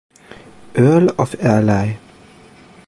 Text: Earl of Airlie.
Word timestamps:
Earl 0.73 1.09
of 1.19 1.35
Airlie. 1.45 1.99